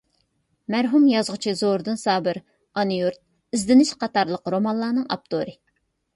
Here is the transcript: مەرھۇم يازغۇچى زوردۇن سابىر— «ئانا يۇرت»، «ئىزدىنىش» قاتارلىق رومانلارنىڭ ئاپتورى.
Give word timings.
مەرھۇم 0.75 1.03
يازغۇچى 1.09 1.53
زوردۇن 1.59 1.99
سابىر— 2.05 2.39
«ئانا 2.81 2.97
يۇرت»، 3.01 3.23
«ئىزدىنىش» 3.59 3.93
قاتارلىق 4.01 4.53
رومانلارنىڭ 4.57 5.07
ئاپتورى. 5.19 5.57